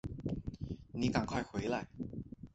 [0.93, 1.85] 妳赶快回来